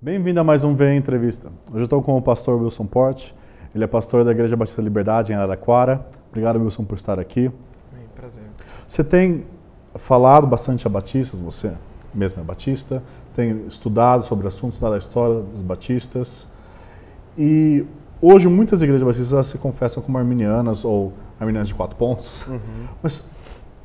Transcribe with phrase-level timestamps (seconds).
[0.00, 1.48] Bem-vindo a mais um VE Entrevista.
[1.72, 3.34] Hoje eu estou com o pastor Wilson Porte.
[3.74, 6.06] Ele é pastor da Igreja Batista Liberdade em Araraquara.
[6.28, 7.48] Obrigado, Wilson, por estar aqui.
[7.92, 8.44] Bem, prazer.
[8.86, 9.44] Você tem
[9.96, 11.72] falado bastante a batistas, você
[12.14, 13.02] mesmo é batista,
[13.34, 16.46] tem estudado sobre assuntos estudado a história dos batistas.
[17.36, 17.84] E
[18.22, 22.46] hoje muitas igrejas batistas se confessam como arminianas ou arminianas de quatro pontos.
[22.46, 22.86] Uhum.
[23.02, 23.28] Mas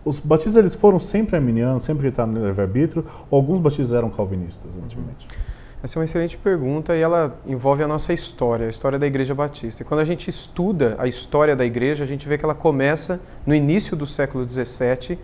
[0.05, 4.77] os batistas eles foram sempre arminianos, sempre que no livre-arbítrio, ou alguns batistas eram calvinistas
[4.77, 5.25] antigamente?
[5.25, 5.62] Uhum.
[5.83, 9.35] Essa é uma excelente pergunta e ela envolve a nossa história, a história da Igreja
[9.35, 9.81] Batista.
[9.81, 13.19] E quando a gente estuda a história da Igreja, a gente vê que ela começa
[13.45, 15.19] no início do século XVII,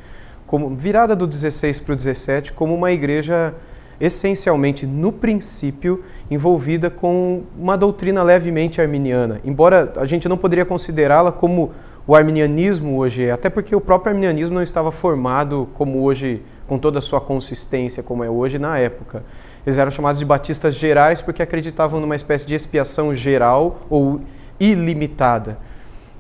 [0.46, 3.56] como virada do 16 para o 17, como uma igreja
[4.02, 9.40] essencialmente, no princípio, envolvida com uma doutrina levemente arminiana.
[9.46, 11.72] Embora a gente não poderia considerá-la como
[12.10, 16.80] o arminianismo hoje é, até porque o próprio arminianismo não estava formado como hoje, com
[16.80, 19.24] toda a sua consistência, como é hoje na época.
[19.64, 24.22] Eles eram chamados de batistas gerais porque acreditavam numa espécie de expiação geral ou
[24.60, 25.60] ilimitada.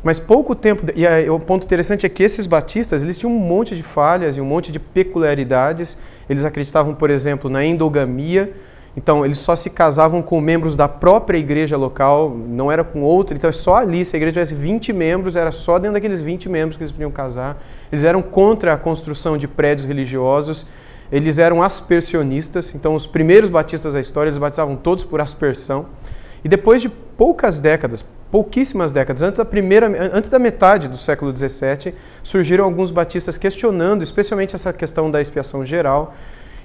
[0.03, 3.39] Mas pouco tempo, e aí, o ponto interessante é que esses batistas, eles tinham um
[3.39, 5.97] monte de falhas e um monte de peculiaridades.
[6.29, 8.53] Eles acreditavam, por exemplo, na endogamia,
[8.95, 13.35] então eles só se casavam com membros da própria igreja local, não era com outra.
[13.37, 16.49] Então é só ali, se a igreja tivesse 20 membros, era só dentro daqueles 20
[16.49, 17.61] membros que eles podiam casar.
[17.91, 20.67] Eles eram contra a construção de prédios religiosos
[21.11, 25.87] eles eram aspersionistas, então os primeiros batistas da história, eles batizavam todos por aspersão.
[26.43, 31.35] E depois de poucas décadas, pouquíssimas décadas, antes da, primeira, antes da metade do século
[31.35, 36.13] XVII, surgiram alguns batistas questionando, especialmente essa questão da expiação geral,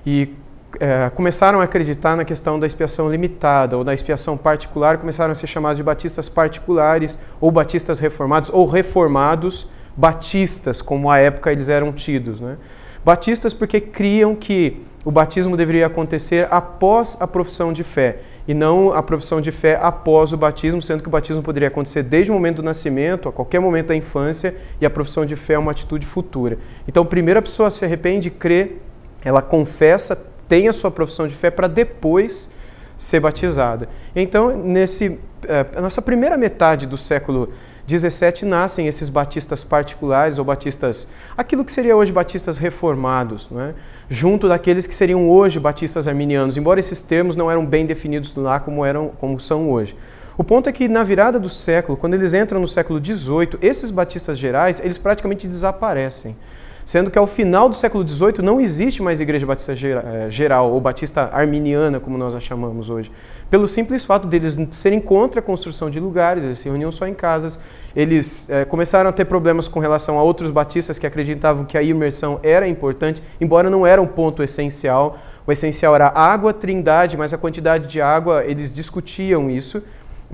[0.06, 0.34] e
[0.80, 5.34] é, começaram a acreditar na questão da expiação limitada ou da expiação particular, começaram a
[5.34, 11.68] ser chamados de batistas particulares, ou batistas reformados, ou reformados batistas, como à época eles
[11.68, 12.40] eram tidos.
[12.40, 12.56] Né?
[13.04, 18.18] Batistas porque criam que o batismo deveria acontecer após a profissão de fé
[18.48, 22.02] e não a profissão de fé após o batismo, sendo que o batismo poderia acontecer
[22.02, 25.54] desde o momento do nascimento, a qualquer momento da infância, e a profissão de fé
[25.54, 26.58] é uma atitude futura.
[26.88, 28.76] Então, primeiro a pessoa se arrepende, crê,
[29.22, 32.50] ela confessa, tem a sua profissão de fé para depois
[32.96, 33.88] ser batizada.
[34.14, 37.50] Então, nesse, eh, nessa primeira metade do século
[37.86, 43.74] 17 nascem esses batistas particulares ou batistas, aquilo que seria hoje batistas reformados, é?
[44.08, 48.58] junto daqueles que seriam hoje batistas arminianos, embora esses termos não eram bem definidos lá
[48.58, 49.94] como, eram, como são hoje.
[50.36, 53.90] O ponto é que na virada do século, quando eles entram no século XVIII, esses
[53.90, 56.36] batistas gerais, eles praticamente desaparecem
[56.84, 60.80] sendo que ao final do século XVIII não existe mais igreja batista eh, geral ou
[60.80, 63.10] batista arminiana, como nós a chamamos hoje,
[63.50, 67.14] pelo simples fato deles serem contra a construção de lugares, eles se reuniam só em
[67.14, 67.58] casas,
[67.94, 71.82] eles é, começaram a ter problemas com relação a outros batistas que acreditavam que a
[71.82, 75.16] imersão era importante, embora não era um ponto essencial.
[75.46, 79.82] O essencial era água, trindade, mas a quantidade de água, eles discutiam isso.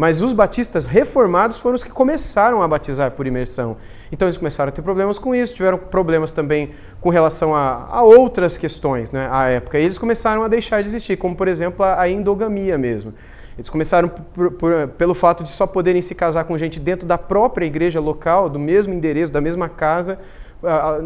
[0.00, 3.76] Mas os batistas reformados foram os que começaram a batizar por imersão.
[4.10, 6.70] Então eles começaram a ter problemas com isso, tiveram problemas também
[7.02, 9.78] com relação a, a outras questões né, à época.
[9.78, 13.12] E eles começaram a deixar de existir, como por exemplo a, a endogamia mesmo.
[13.58, 17.18] Eles começaram por, por, pelo fato de só poderem se casar com gente dentro da
[17.18, 20.18] própria igreja local, do mesmo endereço, da mesma casa.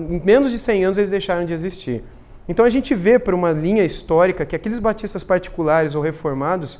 [0.08, 2.04] Em menos de 100 anos eles deixaram de existir.
[2.48, 6.78] Então a gente vê por uma linha histórica que aqueles batistas particulares ou reformados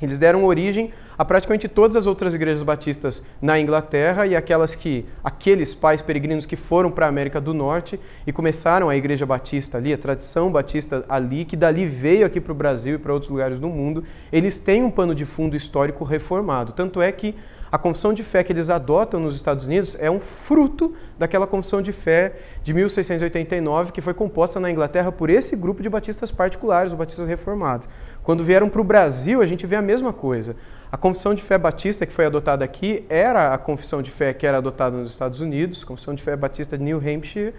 [0.00, 5.04] eles deram origem a praticamente todas as outras igrejas batistas na Inglaterra e aquelas que
[5.22, 9.78] aqueles pais peregrinos que foram para a América do Norte e começaram a igreja batista
[9.78, 13.30] ali, a tradição batista ali, que dali veio aqui para o Brasil e para outros
[13.30, 16.72] lugares do mundo, eles têm um pano de fundo histórico reformado.
[16.72, 17.34] Tanto é que
[17.72, 21.80] a confissão de fé que eles adotam nos Estados Unidos é um fruto daquela confissão
[21.80, 26.90] de fé de 1689 que foi composta na Inglaterra por esse grupo de batistas particulares,
[26.90, 27.88] os batistas reformados.
[28.24, 30.56] Quando vieram para o Brasil, a gente vê a mesma coisa.
[30.90, 34.46] A confissão de fé batista que foi adotada aqui era a confissão de fé que
[34.46, 37.54] era adotada nos Estados Unidos, confissão de fé batista de New Hampshire,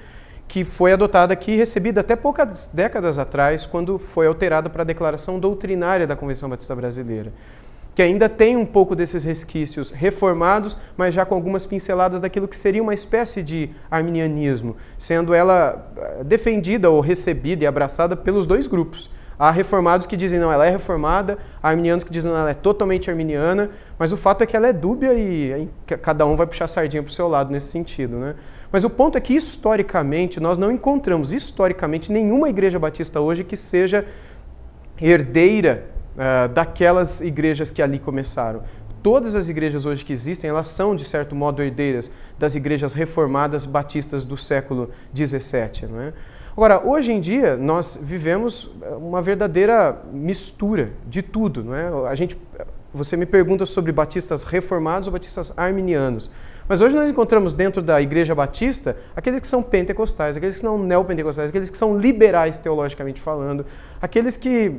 [0.45, 4.85] que foi adotada aqui e recebida até poucas décadas atrás, quando foi alterada para a
[4.85, 7.31] declaração doutrinária da Convenção Batista Brasileira
[7.93, 12.55] que ainda tem um pouco desses resquícios reformados, mas já com algumas pinceladas daquilo que
[12.55, 18.65] seria uma espécie de arminianismo, sendo ela eh, defendida ou recebida e abraçada pelos dois
[18.67, 19.09] grupos.
[19.37, 22.53] Há reformados que dizem não, ela é reformada, há arminianos que dizem não, ela é
[22.53, 25.67] totalmente arminiana, mas o fato é que ela é dúbia e
[26.01, 28.17] cada um vai puxar a sardinha para o seu lado nesse sentido.
[28.17, 28.35] Né?
[28.71, 33.57] Mas o ponto é que historicamente nós não encontramos historicamente nenhuma igreja batista hoje que
[33.57, 34.05] seja
[35.01, 38.61] herdeira uh, daquelas igrejas que ali começaram.
[39.03, 43.65] todas as igrejas hoje que existem, elas são, de certo modo, herdeiras das igrejas reformadas
[43.65, 45.87] batistas do século XVII.
[45.89, 46.13] Não é?
[46.55, 51.63] Agora, hoje em dia, nós vivemos uma verdadeira mistura de tudo.
[51.63, 52.09] Não é?
[52.09, 52.37] A gente,
[52.93, 56.29] você me pergunta sobre batistas reformados ou batistas arminianos.
[56.67, 60.77] Mas hoje nós encontramos dentro da Igreja Batista aqueles que são pentecostais, aqueles que são
[60.77, 63.65] neopentecostais, aqueles que são liberais teologicamente falando,
[64.01, 64.75] aqueles que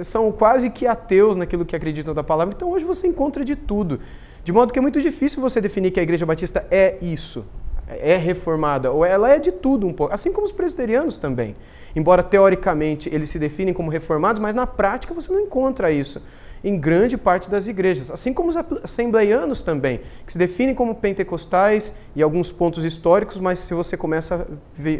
[0.00, 2.54] são quase que ateus naquilo que acreditam da palavra.
[2.56, 4.00] Então hoje você encontra de tudo.
[4.44, 7.44] De modo que é muito difícil você definir que a Igreja Batista é isso,
[7.88, 11.56] é reformada, ou ela é de tudo um pouco, assim como os presbiterianos também.
[11.96, 16.22] Embora teoricamente eles se definem como reformados, mas na prática você não encontra isso
[16.66, 21.98] em grande parte das igrejas, assim como os assembleianos também, que se definem como pentecostais
[22.16, 24.48] e alguns pontos históricos, mas se você começa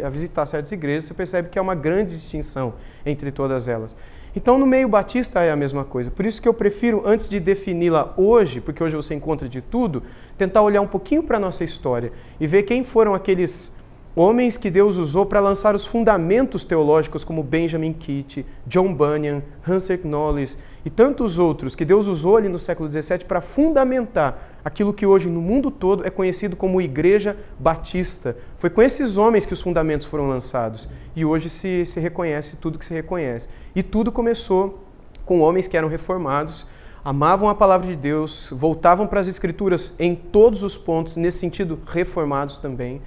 [0.05, 2.75] a visitar certas igrejas, você percebe que há uma grande distinção
[3.05, 3.97] entre todas elas.
[4.37, 6.09] Então, no meio batista é a mesma coisa.
[6.09, 10.05] Por isso que eu prefiro, antes de defini-la hoje, porque hoje você encontra de tudo,
[10.39, 13.75] tentar olhar um pouquinho para a nossa história e ver quem foram aqueles
[14.19, 19.99] Homens que Deus usou para lançar os fundamentos teológicos, como Benjamin Kitt, John Bunyan, Hansel
[19.99, 25.05] Knowles e tantos outros, que Deus usou ali no século XVII para fundamentar aquilo que
[25.05, 28.35] hoje no mundo todo é conhecido como Igreja Batista.
[28.57, 30.89] Foi com esses homens que os fundamentos foram lançados.
[31.15, 33.51] E hoje se, se reconhece tudo que se reconhece.
[33.75, 34.83] E tudo começou
[35.27, 36.67] com homens que eram reformados,
[37.05, 41.79] amavam a palavra de Deus, voltavam para as Escrituras em todos os pontos, nesse sentido,
[41.87, 43.03] reformados também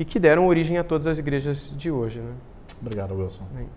[0.00, 2.20] e que deram origem a todas as igrejas de hoje.
[2.20, 2.32] Né?
[2.80, 3.46] Obrigado, Wilson.
[3.54, 3.68] Bem.